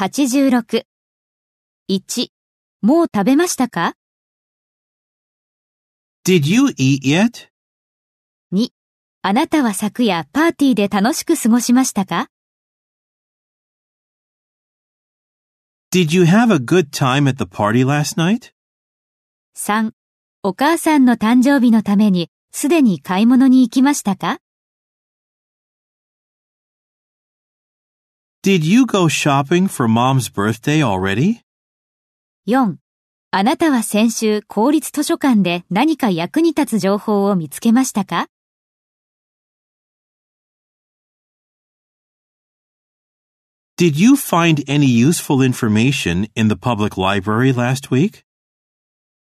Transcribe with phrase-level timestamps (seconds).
[0.00, 0.84] 86。
[1.90, 2.28] 1、
[2.82, 3.94] もう食べましたか
[6.24, 7.48] ？Did you eat yet?
[8.52, 8.68] 2、
[9.22, 12.28] あなたは昨夜パーティーで楽しく過ごしましたか
[15.92, 18.52] ？Did you have a good time at the party last night?
[19.56, 19.90] 3、
[20.44, 24.38] お母さんの誕生日のためにすでに買い物に行きましたか？
[28.47, 31.41] Did you go shopping for mom's birthday already?
[32.45, 32.75] 4.
[33.31, 38.27] あなたは先週公立図書館で何か役に立つ情報を見つけましたか
[43.75, 48.23] Did you find any useful information in the public library last week?